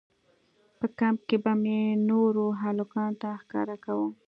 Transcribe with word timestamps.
په 0.77 0.85
کمپ 0.99 1.19
کښې 1.27 1.37
به 1.43 1.51
مې 1.61 1.79
نورو 2.09 2.45
هلکانو 2.61 3.17
ته 3.21 3.29
ښکاره 3.41 3.75
کاوه. 3.83 4.07